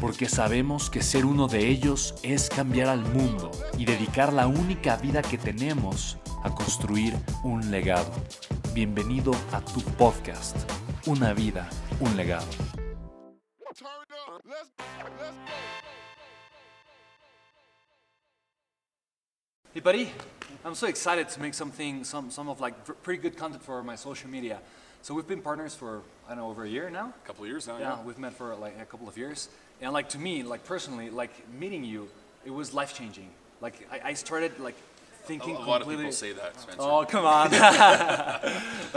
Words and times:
porque 0.00 0.28
sabemos 0.28 0.90
que 0.90 1.02
ser 1.02 1.24
uno 1.24 1.48
de 1.48 1.68
ellos 1.68 2.14
es 2.22 2.48
cambiar 2.48 2.88
al 2.88 3.00
mundo 3.00 3.50
y 3.78 3.84
dedicar 3.84 4.32
la 4.32 4.46
única 4.46 4.96
vida 4.96 5.22
que 5.22 5.38
tenemos 5.38 6.18
a 6.42 6.50
construir 6.54 7.14
un 7.42 7.70
legado. 7.70 8.12
Bienvenido 8.74 9.32
a 9.52 9.60
tu 9.60 9.80
podcast, 9.96 10.56
Una 11.06 11.32
vida, 11.32 11.68
un 12.00 12.16
legado. 12.16 12.46
Hey 19.74 19.80
buddy, 19.80 20.10
I'm 20.64 20.74
so 20.74 20.86
excited 20.86 21.28
to 21.30 21.40
make 21.40 21.54
something, 21.54 22.02
some, 22.04 22.30
some 22.30 22.48
of 22.48 22.60
like 22.60 22.74
pretty 23.02 23.20
good 23.20 23.36
content 23.36 23.62
for 23.62 23.82
my 23.82 23.96
social 23.96 24.30
media. 24.30 24.58
So 25.02 25.14
we've 25.14 25.26
been 25.28 25.42
partners 25.42 25.74
for 25.74 26.02
I 26.26 26.30
don't 26.30 26.38
know 26.38 26.50
over 26.50 26.64
a 26.64 26.68
year 26.68 26.88
now. 26.90 27.12
A 27.22 27.26
couple 27.26 27.44
of 27.44 27.50
years 27.50 27.66
now. 27.66 27.78
Yeah, 27.78 27.96
Yeah. 27.96 28.02
we've 28.04 28.18
met 28.18 28.32
for 28.32 28.54
like 28.56 28.74
a 28.80 28.84
couple 28.86 29.08
of 29.08 29.16
years, 29.18 29.48
and 29.80 29.92
like 29.92 30.10
to 30.10 30.18
me, 30.18 30.42
like 30.42 30.64
personally, 30.64 31.10
like 31.10 31.32
meeting 31.52 31.84
you, 31.84 32.08
it 32.44 32.50
was 32.50 32.72
life 32.72 32.94
changing. 32.94 33.28
Like 33.60 33.86
I, 33.90 34.10
I 34.10 34.14
started 34.14 34.58
like 34.58 34.74
A, 34.74 35.26
thinking 35.26 35.56
a 35.56 35.60
lot 35.60 35.82
of 35.82 35.88
people 35.88 36.12
say 36.12 36.32
that, 36.32 36.60
Spencer. 36.60 36.80
Oh 36.80 37.04
come 37.04 37.24
on! 37.24 37.48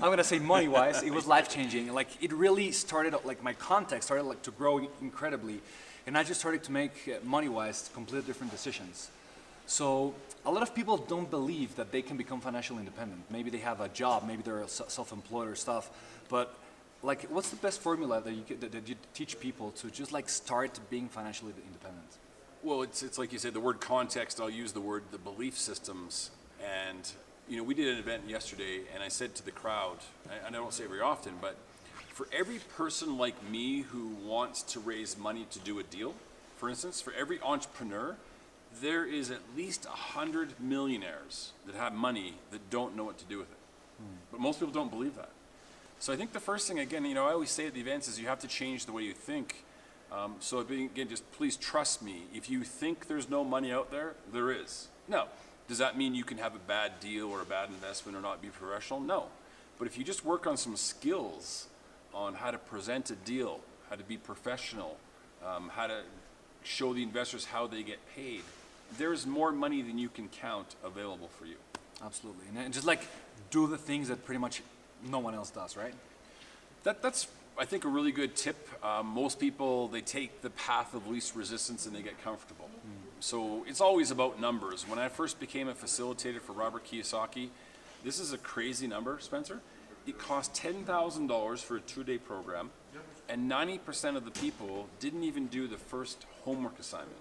I'm 0.00 0.10
gonna 0.10 0.24
say 0.24 0.38
money 0.38 0.68
wise, 0.68 1.02
it 1.02 1.12
was 1.12 1.26
life 1.26 1.48
changing. 1.48 1.92
Like 1.92 2.08
it 2.22 2.32
really 2.32 2.72
started 2.72 3.14
like 3.24 3.42
my 3.42 3.52
context 3.54 4.08
started 4.08 4.24
like 4.24 4.42
to 4.42 4.50
grow 4.50 4.88
incredibly, 5.00 5.60
and 6.06 6.16
I 6.16 6.22
just 6.24 6.40
started 6.40 6.62
to 6.64 6.72
make 6.72 7.08
uh, 7.08 7.24
money 7.24 7.48
wise 7.48 7.90
completely 7.94 8.26
different 8.26 8.52
decisions. 8.52 9.10
So 9.66 10.14
a 10.44 10.50
lot 10.50 10.62
of 10.62 10.74
people 10.74 10.96
don't 10.96 11.30
believe 11.30 11.76
that 11.76 11.92
they 11.92 12.02
can 12.02 12.16
become 12.16 12.40
financially 12.40 12.80
independent. 12.80 13.22
Maybe 13.30 13.48
they 13.50 13.58
have 13.58 13.80
a 13.80 13.88
job, 13.88 14.24
maybe 14.26 14.42
they're 14.42 14.66
se- 14.66 14.84
self-employed 14.88 15.48
or 15.48 15.54
stuff, 15.54 15.90
but 16.28 16.54
like, 17.02 17.24
what's 17.24 17.50
the 17.50 17.56
best 17.56 17.80
formula 17.80 18.20
that 18.20 18.32
you, 18.32 18.44
that, 18.60 18.72
that 18.72 18.88
you 18.88 18.94
teach 19.14 19.40
people 19.40 19.72
to 19.72 19.90
just 19.90 20.12
like 20.12 20.28
start 20.28 20.78
being 20.90 21.08
financially 21.08 21.52
independent? 21.66 22.18
Well, 22.62 22.82
it's, 22.82 23.02
it's 23.02 23.18
like 23.18 23.32
you 23.32 23.38
said, 23.38 23.54
the 23.54 23.60
word 23.60 23.80
context, 23.80 24.40
I'll 24.40 24.48
use 24.48 24.72
the 24.72 24.80
word 24.80 25.02
the 25.10 25.18
belief 25.18 25.58
systems. 25.58 26.30
And, 26.62 27.10
you 27.48 27.56
know, 27.56 27.64
we 27.64 27.74
did 27.74 27.92
an 27.92 27.98
event 27.98 28.22
yesterday, 28.28 28.82
and 28.94 29.02
I 29.02 29.08
said 29.08 29.34
to 29.36 29.44
the 29.44 29.50
crowd, 29.50 29.98
and 30.46 30.54
I 30.54 30.58
don't 30.58 30.72
say 30.72 30.84
it 30.84 30.90
very 30.90 31.00
often, 31.00 31.34
but 31.40 31.56
for 32.12 32.28
every 32.32 32.60
person 32.76 33.18
like 33.18 33.34
me 33.50 33.80
who 33.80 34.08
wants 34.24 34.62
to 34.62 34.80
raise 34.80 35.18
money 35.18 35.46
to 35.50 35.58
do 35.58 35.80
a 35.80 35.82
deal, 35.82 36.14
for 36.56 36.68
instance, 36.68 37.00
for 37.00 37.12
every 37.14 37.40
entrepreneur, 37.40 38.16
there 38.80 39.04
is 39.04 39.30
at 39.30 39.40
least 39.56 39.86
100 39.86 40.60
millionaires 40.60 41.52
that 41.66 41.74
have 41.74 41.92
money 41.92 42.34
that 42.52 42.70
don't 42.70 42.96
know 42.96 43.04
what 43.04 43.18
to 43.18 43.24
do 43.24 43.38
with 43.38 43.50
it. 43.50 43.58
Hmm. 43.98 44.16
But 44.30 44.40
most 44.40 44.60
people 44.60 44.72
don't 44.72 44.90
believe 44.90 45.16
that. 45.16 45.30
So 46.02 46.12
I 46.12 46.16
think 46.16 46.32
the 46.32 46.40
first 46.40 46.66
thing, 46.66 46.80
again, 46.80 47.04
you 47.04 47.14
know, 47.14 47.28
I 47.28 47.30
always 47.30 47.50
say 47.50 47.68
at 47.68 47.74
the 47.74 47.80
events 47.80 48.08
is 48.08 48.18
you 48.18 48.26
have 48.26 48.40
to 48.40 48.48
change 48.48 48.86
the 48.86 48.92
way 48.92 49.04
you 49.04 49.12
think. 49.12 49.64
Um, 50.10 50.34
so 50.40 50.58
again, 50.58 51.06
just 51.08 51.30
please 51.30 51.56
trust 51.56 52.02
me. 52.02 52.24
If 52.34 52.50
you 52.50 52.64
think 52.64 53.06
there's 53.06 53.30
no 53.30 53.44
money 53.44 53.70
out 53.70 53.92
there, 53.92 54.14
there 54.32 54.50
is. 54.50 54.88
Now, 55.06 55.28
does 55.68 55.78
that 55.78 55.96
mean 55.96 56.16
you 56.16 56.24
can 56.24 56.38
have 56.38 56.56
a 56.56 56.58
bad 56.58 56.98
deal 56.98 57.30
or 57.30 57.40
a 57.40 57.44
bad 57.44 57.68
investment 57.68 58.18
or 58.18 58.20
not 58.20 58.42
be 58.42 58.48
professional? 58.48 58.98
No. 58.98 59.26
But 59.78 59.86
if 59.86 59.96
you 59.96 60.02
just 60.02 60.24
work 60.24 60.44
on 60.44 60.56
some 60.56 60.74
skills 60.74 61.68
on 62.12 62.34
how 62.34 62.50
to 62.50 62.58
present 62.58 63.08
a 63.12 63.14
deal, 63.14 63.60
how 63.88 63.94
to 63.94 64.02
be 64.02 64.16
professional, 64.16 64.96
um, 65.46 65.70
how 65.72 65.86
to 65.86 66.02
show 66.64 66.92
the 66.92 67.04
investors 67.04 67.44
how 67.44 67.68
they 67.68 67.84
get 67.84 68.00
paid, 68.16 68.42
there's 68.98 69.24
more 69.24 69.52
money 69.52 69.82
than 69.82 69.98
you 69.98 70.08
can 70.08 70.28
count 70.28 70.74
available 70.82 71.28
for 71.38 71.46
you. 71.46 71.58
Absolutely, 72.04 72.46
and 72.56 72.74
just 72.74 72.88
like 72.88 73.06
do 73.52 73.68
the 73.68 73.78
things 73.78 74.08
that 74.08 74.24
pretty 74.24 74.40
much 74.40 74.62
no 75.08 75.18
one 75.18 75.34
else 75.34 75.50
does, 75.50 75.76
right? 75.76 75.94
That, 76.84 77.02
that's, 77.02 77.28
I 77.58 77.64
think, 77.64 77.84
a 77.84 77.88
really 77.88 78.12
good 78.12 78.34
tip. 78.34 78.68
Um, 78.84 79.06
most 79.06 79.38
people, 79.38 79.88
they 79.88 80.00
take 80.00 80.42
the 80.42 80.50
path 80.50 80.94
of 80.94 81.08
least 81.08 81.36
resistance 81.36 81.86
and 81.86 81.94
they 81.94 82.02
get 82.02 82.22
comfortable. 82.22 82.68
So 83.20 83.64
it's 83.68 83.80
always 83.80 84.10
about 84.10 84.40
numbers. 84.40 84.88
When 84.88 84.98
I 84.98 85.08
first 85.08 85.38
became 85.38 85.68
a 85.68 85.74
facilitator 85.74 86.40
for 86.40 86.52
Robert 86.52 86.84
Kiyosaki, 86.84 87.50
this 88.04 88.18
is 88.18 88.32
a 88.32 88.38
crazy 88.38 88.86
number, 88.88 89.18
Spencer. 89.20 89.60
It 90.06 90.18
cost 90.18 90.54
$10,000 90.54 91.58
for 91.60 91.76
a 91.76 91.80
two 91.80 92.02
day 92.02 92.18
program, 92.18 92.70
and 93.28 93.48
90% 93.50 94.16
of 94.16 94.24
the 94.24 94.32
people 94.32 94.88
didn't 94.98 95.22
even 95.22 95.46
do 95.46 95.68
the 95.68 95.76
first 95.76 96.26
homework 96.44 96.78
assignment, 96.80 97.16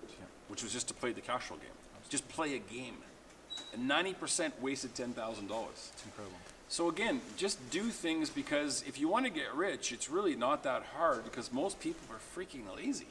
which 0.48 0.64
was 0.64 0.74
just 0.74 0.88
to 0.88 0.96
play 0.96 1.12
the 1.12 1.22
cash 1.22 1.44
flow 1.44 1.58
game. 1.58 1.68
Just 2.10 2.28
play 2.30 2.56
a 2.56 2.60
game. 2.60 2.96
And 3.74 3.90
90% 3.90 4.52
wasted 4.62 4.94
$10,000. 4.96 5.16
It's 5.16 6.06
incredible. 6.06 6.38
So 6.70 6.88
again, 6.88 7.20
just 7.36 7.58
do 7.70 7.84
things 7.84 8.30
because 8.30 8.84
if 8.88 9.00
you 9.00 9.10
want 9.10 9.26
to 9.26 9.32
get 9.32 9.54
rich, 9.54 9.92
it's 9.92 10.10
really 10.10 10.36
not 10.36 10.64
that 10.64 10.84
hard 10.98 11.26
because 11.26 11.52
most 11.52 11.80
people 11.82 12.00
are 12.10 12.20
freaking 12.36 12.64
lazy, 12.76 13.08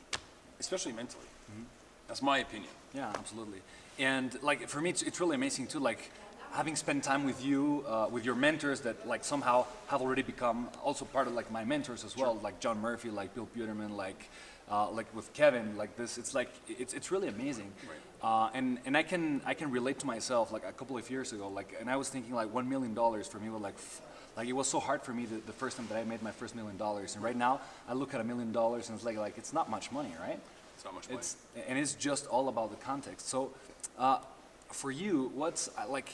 especially 0.59 0.93
mentally. 0.93 1.27
That's 2.11 2.23
my 2.23 2.39
opinion. 2.39 2.73
Yeah, 2.93 3.13
absolutely. 3.15 3.61
And 3.99 4.37
like 4.43 4.69
for 4.69 4.81
me, 4.81 4.91
it's, 4.91 5.03
it's 5.03 5.21
really 5.21 5.37
amazing 5.37 5.69
too. 5.69 5.79
Like 5.79 6.11
having 6.53 6.75
spent 6.75 7.05
time 7.05 7.25
with 7.25 7.45
you, 7.45 7.85
uh, 7.87 8.09
with 8.11 8.25
your 8.25 8.35
mentors 8.35 8.81
that 8.81 9.07
like 9.07 9.25
somehow 9.25 9.67
have 9.87 10.01
already 10.01 10.23
become 10.23 10.69
also 10.83 11.05
part 11.05 11.29
of 11.29 11.35
like 11.35 11.53
my 11.53 11.65
mentors 11.65 12.05
as 12.05 12.17
well, 12.17 12.39
like 12.43 12.59
John 12.59 12.81
Murphy, 12.81 13.11
like 13.11 13.35
Bill 13.35 13.49
Buterman, 13.57 13.95
like 13.97 14.29
uh, 14.71 14.91
like 14.91 15.15
with 15.15 15.33
Kevin, 15.33 15.77
like 15.77 15.97
this. 15.97 16.17
It's 16.19 16.35
like 16.35 16.51
it's, 16.69 16.95
it's 16.95 17.11
really 17.11 17.29
amazing. 17.29 17.73
Uh, 18.23 18.51
and 18.55 18.79
and 18.87 18.97
I 18.97 19.03
can 19.03 19.41
I 19.45 19.55
can 19.55 19.71
relate 19.71 19.99
to 20.01 20.07
myself 20.07 20.53
like 20.53 20.65
a 20.65 20.73
couple 20.73 20.97
of 20.97 21.11
years 21.11 21.33
ago, 21.33 21.49
like 21.49 21.75
and 21.81 21.91
I 21.91 21.97
was 21.97 22.09
thinking 22.09 22.35
like 22.35 22.53
one 22.55 22.69
million 22.69 22.95
dollars 22.95 23.27
for 23.27 23.39
me 23.39 23.49
was 23.51 23.63
like. 23.63 23.75
f- 23.77 24.01
Like 24.37 24.49
it 24.49 24.55
was 24.57 24.69
so 24.71 24.79
hard 24.81 25.03
for 25.03 25.13
me 25.13 25.27
the, 25.27 25.41
the 25.45 25.53
first 25.53 25.77
time 25.77 25.87
that 25.91 25.99
I 25.99 26.05
made 26.05 26.23
my 26.23 26.31
first 26.33 26.55
million 26.55 26.77
dollars, 26.79 27.17
and 27.17 27.25
right 27.25 27.37
now 27.37 27.61
I 27.91 27.95
look 27.95 28.15
at 28.15 28.21
a 28.21 28.25
million 28.25 28.53
dollars 28.53 28.89
and 28.89 28.97
it's 28.97 29.05
like 29.05 29.19
like 29.19 29.37
it's 29.41 29.53
not 29.53 29.67
much 29.69 29.91
money, 29.93 30.13
right? 30.27 30.39
It's 30.77 30.85
not 30.85 30.95
much 30.95 31.09
money. 31.09 31.19
It's 31.19 31.37
and 31.69 31.77
it's 31.79 31.95
just 32.09 32.27
all 32.31 32.47
about 32.49 32.71
the 32.71 32.81
context. 32.87 33.29
So, 33.29 33.51
uh, 33.99 34.19
for 34.71 34.91
you, 34.93 35.33
what's 35.35 35.69
uh, 35.77 35.93
like, 35.97 36.11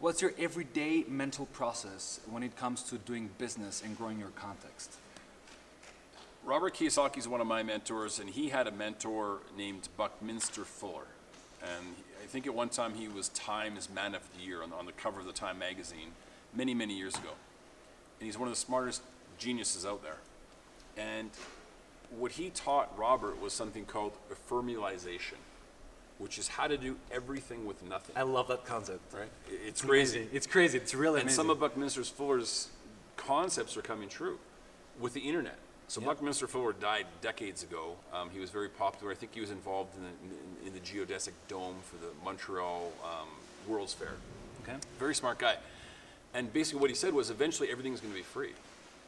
what's 0.00 0.20
your 0.22 0.32
everyday 0.38 1.04
mental 1.08 1.46
process 1.60 2.20
when 2.32 2.42
it 2.42 2.56
comes 2.56 2.82
to 2.90 2.96
doing 3.10 3.28
business 3.38 3.82
and 3.84 3.96
growing 3.98 4.18
your 4.18 4.32
context? 4.46 4.96
Robert 6.48 6.72
Kiyosaki 6.74 7.18
is 7.18 7.28
one 7.28 7.42
of 7.42 7.46
my 7.46 7.62
mentors, 7.62 8.18
and 8.18 8.30
he 8.30 8.48
had 8.48 8.66
a 8.66 8.70
mentor 8.70 9.40
named 9.54 9.86
Buckminster 9.98 10.64
Fuller. 10.64 11.06
And 11.62 11.94
I 12.22 12.26
think 12.26 12.46
at 12.46 12.54
one 12.54 12.70
time 12.70 12.94
he 12.94 13.06
was 13.06 13.28
Time's 13.28 13.90
Man 13.90 14.14
of 14.14 14.22
the 14.34 14.42
Year 14.42 14.62
on, 14.62 14.72
on 14.72 14.86
the 14.86 14.92
cover 14.92 15.20
of 15.20 15.26
the 15.26 15.32
Time 15.34 15.58
magazine 15.58 16.12
many, 16.54 16.72
many 16.72 16.94
years 16.96 17.14
ago. 17.16 17.32
And 18.18 18.24
he's 18.26 18.38
one 18.38 18.48
of 18.48 18.54
the 18.54 18.58
smartest 18.60 19.02
geniuses 19.36 19.84
out 19.84 20.02
there. 20.02 20.16
And 20.96 21.28
what 22.18 22.32
he 22.32 22.48
taught 22.48 22.96
Robert 22.98 23.38
was 23.42 23.52
something 23.52 23.84
called 23.84 24.12
ephemeralization, 24.32 25.36
which 26.16 26.38
is 26.38 26.48
how 26.48 26.66
to 26.66 26.78
do 26.78 26.96
everything 27.12 27.66
with 27.66 27.84
nothing. 27.86 28.16
I 28.16 28.22
love 28.22 28.48
that 28.48 28.64
concept. 28.64 29.12
Right? 29.12 29.28
It- 29.50 29.60
It's 29.66 29.82
crazy. 29.82 30.26
It's 30.32 30.46
crazy. 30.46 30.78
It's 30.78 30.94
really 30.94 31.20
And 31.20 31.24
amazing. 31.28 31.36
some 31.36 31.50
of 31.50 31.60
Buckminster 31.60 32.04
Fuller's 32.04 32.68
concepts 33.18 33.76
are 33.76 33.82
coming 33.82 34.08
true 34.08 34.38
with 34.98 35.12
the 35.12 35.20
internet. 35.20 35.58
So 35.88 36.02
Buckminster 36.02 36.46
Fuller 36.46 36.74
died 36.74 37.06
decades 37.22 37.62
ago. 37.62 37.96
Um, 38.12 38.28
he 38.30 38.38
was 38.38 38.50
very 38.50 38.68
popular. 38.68 39.10
I 39.10 39.16
think 39.16 39.32
he 39.32 39.40
was 39.40 39.50
involved 39.50 39.96
in 39.96 40.02
the, 40.02 40.66
in, 40.66 40.68
in 40.68 40.72
the 40.74 40.80
geodesic 40.80 41.32
dome 41.48 41.76
for 41.82 41.96
the 41.96 42.12
Montreal 42.22 42.92
um, 43.02 43.28
World's 43.66 43.94
Fair. 43.94 44.12
okay. 44.62 44.76
Very 44.98 45.14
smart 45.14 45.38
guy. 45.38 45.56
And 46.34 46.52
basically, 46.52 46.80
what 46.82 46.90
he 46.90 46.96
said 46.96 47.14
was 47.14 47.30
eventually 47.30 47.70
everything's 47.70 48.00
going 48.00 48.12
to 48.12 48.18
be 48.18 48.22
free. 48.22 48.52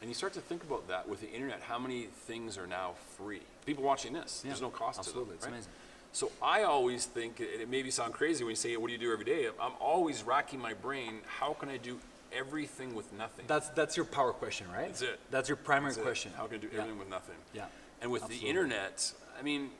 And 0.01 0.09
you 0.09 0.15
start 0.15 0.33
to 0.33 0.41
think 0.41 0.63
about 0.63 0.87
that 0.87 1.07
with 1.07 1.21
the 1.21 1.31
internet, 1.31 1.61
how 1.61 1.77
many 1.77 2.07
things 2.25 2.57
are 2.57 2.65
now 2.65 2.93
free? 3.15 3.41
People 3.67 3.83
watching 3.83 4.13
this, 4.13 4.41
yeah. 4.43 4.49
there's 4.49 4.61
no 4.61 4.69
cost 4.69 4.97
absolutely, 4.97 5.35
to 5.37 5.41
them. 5.41 5.53
it's 5.53 5.69
amazing. 5.69 5.71
So 6.13 6.31
I 6.41 6.63
always 6.63 7.05
think, 7.05 7.39
and 7.39 7.61
it 7.61 7.69
maybe 7.69 7.91
sound 7.91 8.13
crazy 8.13 8.43
when 8.43 8.51
you 8.51 8.55
say, 8.55 8.75
what 8.75 8.87
do 8.87 8.93
you 8.93 8.99
do 8.99 9.13
every 9.13 9.23
day? 9.23 9.47
I'm 9.61 9.73
always 9.79 10.23
racking 10.23 10.59
my 10.59 10.73
brain, 10.73 11.19
how 11.25 11.53
can 11.53 11.69
I 11.69 11.77
do 11.77 11.99
everything 12.33 12.95
with 12.95 13.11
nothing? 13.13 13.45
That's 13.47 13.69
that's 13.69 13.95
your 13.97 14.05
power 14.05 14.33
question, 14.33 14.67
right? 14.71 14.87
That's 14.87 15.01
it. 15.01 15.19
That's 15.29 15.49
your 15.49 15.55
primary 15.57 15.93
That's 15.93 16.03
question. 16.03 16.31
How 16.35 16.47
can 16.47 16.57
I 16.57 16.59
do 16.59 16.67
Yeah. 16.71 16.79
everything 16.79 16.99
with 16.99 17.09
nothing? 17.09 17.35
Yeah, 17.53 17.65
And 18.01 18.11
with 18.11 18.23
absolutely. 18.23 18.45
the 18.45 18.49
internet, 18.49 19.13
I 19.37 19.41
mean, 19.41 19.71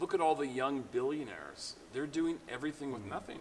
look 0.00 0.14
at 0.14 0.20
all 0.20 0.34
the 0.34 0.46
young 0.46 0.82
billionaires. 0.92 1.74
They're 1.92 2.06
doing 2.06 2.38
everything 2.48 2.88
Mm-hmm. 2.90 3.02
with 3.02 3.10
nothing, 3.10 3.38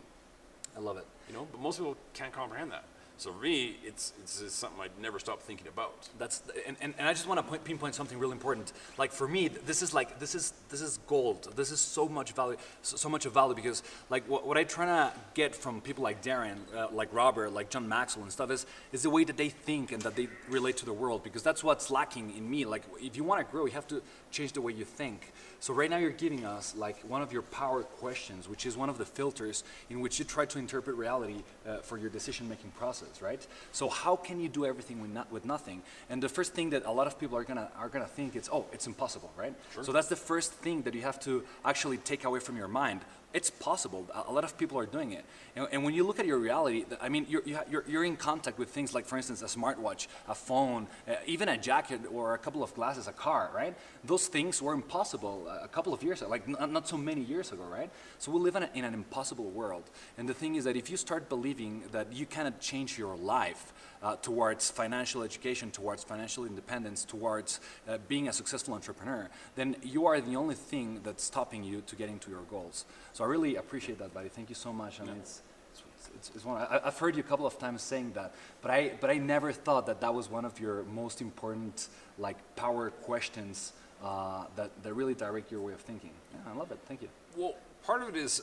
I 0.76 0.80
love 0.80 0.98
it. 0.98 1.06
you 1.28 1.34
know, 1.34 1.48
but 1.52 1.60
most 1.62 1.78
people 1.78 1.98
can't 2.14 2.32
comprehend 2.34 2.72
that. 2.72 2.84
So 3.18 3.34
for 3.34 3.42
me, 3.42 3.78
it's, 3.84 4.14
it's 4.22 4.40
just 4.40 4.60
something 4.60 4.80
I'd 4.80 4.92
never 5.02 5.18
stop 5.18 5.42
thinking 5.42 5.68
about. 5.68 6.08
That's 6.20 6.44
and, 6.68 6.78
and, 6.80 6.94
and 7.00 7.08
I 7.08 7.14
just 7.14 7.28
want 7.28 7.40
to 7.40 7.44
point, 7.44 7.64
pinpoint 7.64 7.96
something 7.96 8.20
really 8.20 8.34
important. 8.34 8.74
Like 8.98 9.12
for 9.12 9.28
me, 9.28 9.48
this 9.48 9.82
is 9.82 9.92
like 9.92 10.20
this 10.20 10.36
is 10.36 10.54
this 10.70 10.82
is 10.82 11.00
gold. 11.08 11.52
This 11.56 11.72
is 11.72 11.80
so 11.80 12.08
much 12.08 12.34
value, 12.34 12.58
so, 12.84 12.96
so 12.96 13.10
much 13.10 13.26
of 13.26 13.34
value 13.34 13.56
because 13.56 13.82
like 14.12 14.28
what, 14.30 14.46
what 14.46 14.56
I 14.56 14.64
try 14.64 14.86
to 14.86 15.14
get 15.34 15.56
from 15.56 15.82
people 15.82 16.04
like 16.04 16.22
Darren, 16.22 16.58
uh, 16.76 16.90
like 16.92 17.12
Robert, 17.12 17.52
like 17.52 17.72
John 17.72 17.90
Maxwell 17.90 18.24
and 18.24 18.32
stuff 18.32 18.52
is 18.52 18.68
is 18.92 19.02
the 19.02 19.10
way 19.10 19.24
that 19.24 19.38
they 19.38 19.50
think 19.50 19.92
and 19.92 20.02
that 20.04 20.16
they 20.16 20.28
relate 20.48 20.78
to 20.78 20.86
the 20.86 20.94
world 20.94 21.24
because 21.24 21.42
that's 21.42 21.64
what's 21.64 21.90
lacking 21.90 22.38
in 22.38 22.48
me. 22.48 22.66
Like 22.66 22.84
if 23.02 23.18
you 23.18 23.24
want 23.24 23.46
to 23.46 23.52
grow, 23.52 23.66
you 23.66 23.72
have 23.72 23.88
to 23.88 24.04
change 24.32 24.54
the 24.54 24.62
way 24.62 24.74
you 24.74 24.86
think. 24.86 25.34
So 25.60 25.74
right 25.74 25.90
now 25.90 25.98
you're 25.98 26.12
giving 26.12 26.46
us 26.46 26.76
like 26.76 27.00
one 27.02 27.22
of 27.22 27.34
your 27.34 27.42
power 27.42 27.82
questions, 27.82 28.48
which 28.48 28.66
is 28.66 28.78
one 28.78 28.90
of 28.90 28.98
the 29.00 29.06
filters 29.06 29.64
in 29.90 30.02
which 30.02 30.20
you 30.20 30.26
try 30.26 30.46
to 30.46 30.60
interpret 30.60 30.96
reality 30.96 31.42
uh, 31.68 31.78
for 31.78 31.98
your 31.98 32.10
decision-making 32.10 32.72
process, 32.72 33.07
right? 33.22 33.46
So 33.72 33.90
how 33.90 34.16
can 34.16 34.40
you 34.40 34.50
do 34.50 34.66
everything 34.66 35.02
with, 35.02 35.12
not, 35.12 35.32
with 35.32 35.46
nothing? 35.46 35.82
And 36.10 36.22
the 36.22 36.30
first 36.30 36.54
thing 36.54 36.70
that 36.72 36.86
a 36.86 36.92
lot 36.92 37.08
of 37.08 37.20
people 37.20 37.38
are 37.38 37.44
gonna 37.44 37.70
are 37.78 37.90
gonna 37.90 38.06
think 38.06 38.36
is, 38.36 38.50
oh, 38.52 38.66
it's 38.72 38.88
impossible, 38.88 39.32
right? 39.38 39.54
Sure. 39.74 39.84
So 39.84 39.92
that's 39.92 40.08
the 40.08 40.16
first 40.16 40.54
thing 40.54 40.84
that 40.84 40.94
you 40.94 41.02
have 41.02 41.20
to 41.22 41.44
actually 41.66 41.98
take 41.98 42.24
away 42.24 42.40
from 42.40 42.58
your 42.58 42.68
mind. 42.68 43.02
It's 43.38 43.52
possible. 43.52 44.08
A 44.28 44.34
lot 44.34 44.44
of 44.44 44.58
people 44.58 44.80
are 44.80 44.88
doing 44.88 45.12
it. 45.12 45.24
And, 45.56 45.68
and 45.72 45.84
when 45.84 45.94
you 45.94 46.04
look 46.04 46.20
at 46.20 46.26
your 46.26 46.40
reality, 46.40 46.86
I 47.00 47.08
mean, 47.08 47.28
you're, 47.30 47.44
you're, 47.70 47.84
you're 47.88 48.04
in 48.04 48.16
contact 48.16 48.58
with 48.58 48.70
things 48.70 48.96
like, 48.96 49.06
for 49.06 49.16
instance, 49.16 49.44
a 49.44 49.46
smartwatch, 49.46 50.08
a 50.28 50.34
phone, 50.34 50.88
uh, 51.08 51.14
even 51.28 51.48
a 51.48 51.56
jacket 51.56 52.02
or 52.12 52.34
a 52.34 52.40
couple 52.40 52.64
of 52.64 52.74
glasses, 52.74 53.08
a 53.08 53.12
car, 53.12 53.52
right? 53.54 53.76
Those 54.04 54.26
things 54.26 54.60
were 54.60 54.74
impossible 54.74 55.48
a 55.62 55.68
couple 55.68 55.94
of 55.94 56.02
years 56.02 56.24
ago, 56.24 56.32
like 56.32 56.48
not, 56.48 56.72
not 56.72 56.88
so 56.88 56.98
many 56.98 57.22
years 57.22 57.52
ago, 57.52 57.62
right? 57.72 57.92
So 58.18 58.32
we 58.32 58.40
live 58.40 58.56
in, 58.56 58.64
a, 58.64 58.70
in 58.74 58.84
an 58.86 58.96
impossible 58.96 59.52
world. 59.52 59.84
And 60.18 60.28
the 60.28 60.34
thing 60.34 60.56
is 60.56 60.64
that 60.64 60.76
if 60.76 60.90
you 60.90 60.98
start 60.98 61.30
believing 61.30 61.84
that 61.92 62.12
you 62.12 62.26
cannot 62.26 62.60
change 62.60 62.98
your 62.98 63.16
life, 63.18 63.72
uh, 64.02 64.16
towards 64.18 64.70
financial 64.70 65.24
education, 65.24 65.72
towards 65.72 66.04
financial 66.04 66.46
independence, 66.46 67.04
towards 67.04 67.60
uh, 67.88 67.98
being 68.08 68.28
a 68.28 68.34
successful 68.34 68.74
entrepreneur, 68.74 69.30
then 69.56 69.76
you 69.84 70.06
are 70.06 70.22
the 70.22 70.36
only 70.36 70.56
thing 70.56 71.00
that's 71.04 71.24
stopping 71.24 71.64
you 71.64 71.82
to 71.88 71.96
getting 71.96 72.20
to 72.20 72.30
your 72.30 72.44
goals. 72.44 72.86
So 73.14 73.24
really 73.28 73.56
appreciate 73.56 74.00
that, 74.00 74.14
buddy. 74.14 74.30
Thank 74.30 74.50
you 74.50 74.56
so 74.56 74.74
much. 74.74 75.00
I 75.00 75.06
mean, 75.06 75.16
it's, 75.20 75.42
it's, 75.74 76.10
it's, 76.16 76.32
it's 76.36 76.46
one, 76.46 76.62
I, 76.62 76.82
I've 76.86 76.98
heard 76.98 77.16
you 77.16 77.22
a 77.22 77.26
couple 77.26 77.46
of 77.46 77.58
times 77.60 77.82
saying 77.82 78.14
that, 78.14 78.34
but 78.62 78.72
I, 78.72 78.94
but 79.00 79.10
I 79.10 79.18
never 79.18 79.52
thought 79.52 79.86
that 79.88 80.02
that 80.02 80.14
was 80.14 80.30
one 80.30 80.46
of 80.46 80.60
your 80.60 80.84
most 80.84 81.22
important, 81.22 81.88
like, 82.18 82.38
power 82.56 82.90
questions 82.90 83.74
uh, 84.04 84.46
that, 84.56 84.72
that 84.84 84.94
really 84.94 85.14
direct 85.14 85.52
your 85.52 85.62
way 85.62 85.74
of 85.74 85.82
thinking. 85.82 86.12
Yeah, 86.34 86.52
I 86.52 86.56
love 86.56 86.72
it. 86.72 86.80
Thank 86.88 87.02
you. 87.02 87.10
Well, 87.36 87.56
part 87.84 88.02
of 88.02 88.10
it 88.10 88.16
is, 88.16 88.42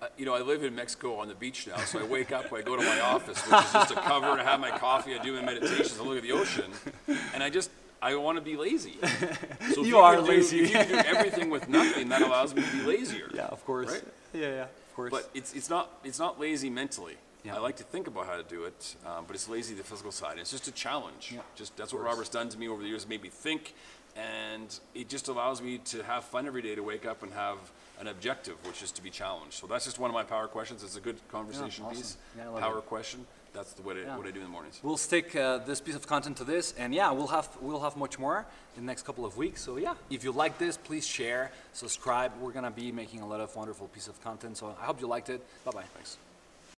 uh, 0.00 0.06
you 0.16 0.24
know, 0.24 0.34
I 0.34 0.40
live 0.40 0.64
in 0.64 0.74
Mexico 0.74 1.16
on 1.16 1.28
the 1.28 1.34
beach 1.34 1.66
now, 1.66 1.76
so 1.78 2.00
I 2.00 2.04
wake 2.04 2.32
up, 2.32 2.52
I 2.52 2.62
go 2.62 2.76
to 2.76 2.82
my 2.82 3.00
office, 3.00 3.40
which 3.46 3.64
is 3.64 3.72
just 3.72 3.90
a 3.92 3.96
cover, 3.96 4.26
I 4.26 4.42
have 4.42 4.60
my 4.60 4.70
coffee, 4.70 5.14
I 5.14 5.22
do 5.22 5.34
my 5.34 5.42
meditations, 5.42 5.98
I 6.00 6.04
look 6.04 6.16
at 6.16 6.22
the 6.22 6.32
ocean, 6.32 6.70
and 7.34 7.42
I 7.42 7.50
just, 7.50 7.70
I 8.04 8.14
want 8.16 8.36
to 8.36 8.42
be 8.42 8.56
lazy. 8.56 8.96
So 9.74 9.80
if 9.80 9.86
You 9.86 9.96
are 9.98 10.16
can 10.16 10.24
do- 10.24 10.30
lazy. 10.30 10.60
If 10.60 10.68
you 10.68 10.74
can 10.76 10.88
do 10.88 10.94
everything 11.16 11.48
with 11.50 11.68
nothing, 11.68 12.08
that 12.10 12.20
allows 12.22 12.54
me 12.54 12.62
to 12.62 12.70
be 12.76 12.82
lazier. 12.82 13.28
Yeah, 13.34 13.46
of 13.46 13.64
course. 13.64 13.90
Right? 13.92 14.04
Yeah, 14.34 14.48
yeah, 14.48 14.62
of 14.64 14.94
course. 14.94 15.10
But 15.10 15.30
it's, 15.34 15.54
it's 15.54 15.70
not 15.70 15.90
it's 16.04 16.18
not 16.18 16.38
lazy 16.38 16.68
mentally. 16.68 17.14
Yeah. 17.44 17.56
I 17.56 17.58
like 17.60 17.76
to 17.76 17.82
think 17.84 18.06
about 18.06 18.26
how 18.26 18.36
to 18.36 18.42
do 18.42 18.64
it, 18.64 18.94
um, 19.06 19.24
but 19.26 19.34
it's 19.36 19.48
lazy 19.48 19.74
the 19.74 19.82
physical 19.82 20.12
side. 20.12 20.38
It's 20.38 20.50
just 20.50 20.68
a 20.68 20.72
challenge. 20.72 21.32
Yeah, 21.34 21.40
Just 21.56 21.76
that's 21.78 21.92
what 21.94 22.02
Robert's 22.02 22.28
done 22.30 22.48
to 22.50 22.58
me 22.58 22.68
over 22.68 22.82
the 22.82 22.88
years. 22.88 23.06
Made 23.08 23.22
me 23.22 23.28
think, 23.30 23.74
and 24.16 24.68
it 24.94 25.08
just 25.08 25.28
allows 25.28 25.60
me 25.62 25.78
to 25.92 26.02
have 26.04 26.24
fun 26.24 26.46
every 26.46 26.62
day 26.62 26.74
to 26.74 26.82
wake 26.82 27.04
up 27.06 27.22
and 27.22 27.32
have 27.32 27.58
an 28.00 28.08
objective, 28.08 28.56
which 28.66 28.82
is 28.82 28.90
to 28.92 29.02
be 29.02 29.10
challenged. 29.10 29.54
So 29.54 29.66
that's 29.66 29.84
just 29.84 29.98
one 29.98 30.10
of 30.10 30.14
my 30.14 30.24
power 30.24 30.48
questions. 30.48 30.82
It's 30.82 30.96
a 30.96 31.00
good 31.00 31.16
conversation 31.28 31.84
awesome. 31.84 31.96
piece. 31.96 32.16
Yeah, 32.36 32.58
power 32.58 32.78
it. 32.78 32.86
question. 32.86 33.26
That's 33.52 33.72
the, 33.72 33.82
what, 33.82 33.96
I, 33.96 34.00
Yeah. 34.00 34.16
what 34.16 34.26
I 34.26 34.32
do 34.32 34.40
in 34.40 34.44
the 34.44 34.50
mornings. 34.50 34.80
We'll 34.82 34.96
stick 34.96 35.36
uh, 35.36 35.58
this 35.58 35.80
piece 35.80 35.94
of 35.94 36.06
content 36.08 36.36
to 36.38 36.44
this, 36.44 36.74
and 36.76 36.92
yeah, 36.92 37.12
we'll 37.12 37.28
have 37.28 37.48
we'll 37.60 37.80
have 37.80 37.96
much 37.96 38.18
more 38.18 38.44
in 38.76 38.82
the 38.82 38.86
next 38.86 39.06
couple 39.06 39.24
of 39.24 39.36
weeks. 39.36 39.60
So 39.62 39.76
yeah, 39.76 39.94
if 40.10 40.24
you 40.24 40.32
like 40.32 40.58
this, 40.58 40.76
please 40.76 41.06
share, 41.06 41.52
subscribe. 41.72 42.32
We're 42.40 42.50
gonna 42.50 42.72
be 42.72 42.90
making 42.90 43.20
a 43.20 43.26
lot 43.26 43.40
of 43.40 43.54
wonderful 43.54 43.86
piece 43.88 44.08
of 44.08 44.20
content. 44.24 44.56
So 44.56 44.74
I 44.80 44.86
hope 44.86 45.00
you 45.00 45.06
liked 45.06 45.30
it. 45.30 45.40
Bye 45.64 45.70
bye. 45.70 45.84
Thanks. 45.94 46.18